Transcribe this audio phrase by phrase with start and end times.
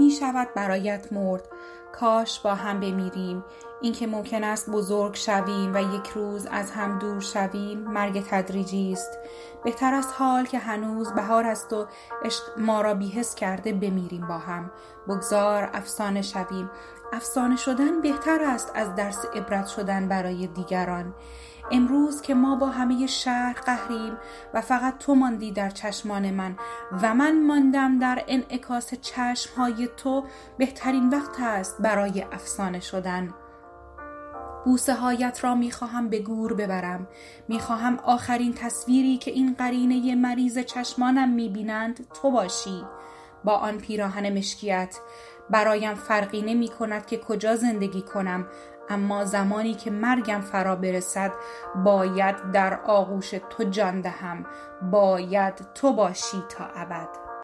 [0.00, 1.48] می شود برایت مرد.
[1.92, 3.44] کاش با هم بمیریم.
[3.80, 9.18] اینکه ممکن است بزرگ شویم و یک روز از هم دور شویم مرگ تدریجی است.
[9.64, 11.86] بهتر است حال که هنوز بهار است و
[12.24, 14.70] عشق ما را بیحس کرده بمیریم با هم.
[15.08, 16.70] بگذار افسانه شویم.
[17.12, 21.14] افسانه شدن بهتر است از درس عبرت شدن برای دیگران.
[21.70, 24.16] امروز که ما با همه شهر قهریم
[24.54, 26.56] و فقط تو ماندی در چشمان من
[27.02, 30.24] و من ماندم در انعکاس چشمهای تو
[30.58, 33.34] بهترین وقت است برای افسانه شدن.
[34.64, 37.08] بوسه هایت را می‌خواهم به گور ببرم.
[37.48, 42.84] می‌خواهم آخرین تصویری که این قرینه مریض چشمانم می‌بینند تو باشی.
[43.44, 44.98] با آن پیراهن مشکیت
[45.50, 48.46] برایم فرقی نمی کند که کجا زندگی کنم.
[48.88, 51.32] اما زمانی که مرگم فرا برسد
[51.84, 54.46] باید در آغوش تو جان دهم.
[54.92, 57.29] باید تو باشی تا ابد.